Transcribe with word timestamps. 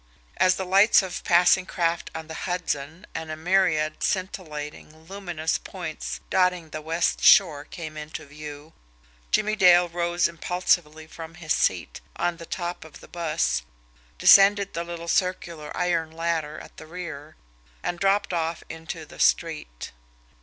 As 0.37 0.55
the 0.55 0.65
lights 0.65 1.03
of 1.03 1.23
passing 1.23 1.67
craft 1.67 2.09
on 2.15 2.25
the 2.27 2.33
Hudson 2.49 3.05
and 3.13 3.29
a 3.29 3.35
myriad 3.37 4.01
scintillating, 4.01 5.05
luminous 5.07 5.59
points 5.59 6.21
dotting 6.31 6.71
the 6.71 6.81
west 6.81 7.21
shore 7.23 7.65
came 7.65 7.95
into 7.95 8.25
view, 8.25 8.73
Jimmie 9.29 9.55
Dale 9.55 9.87
rose 9.89 10.27
impulsively 10.27 11.05
from 11.05 11.35
his 11.35 11.53
seat 11.53 12.01
on 12.15 12.37
the 12.37 12.47
top 12.47 12.83
of 12.83 12.99
the 12.99 13.07
bus, 13.07 13.61
descended 14.17 14.73
the 14.73 14.83
little 14.83 15.07
circular 15.07 15.71
iron 15.77 16.09
ladder 16.09 16.59
at 16.59 16.77
the 16.77 16.87
rear, 16.87 17.35
and 17.83 17.99
dropped 17.99 18.33
off 18.33 18.63
into 18.69 19.05
the 19.05 19.19
street. 19.19 19.91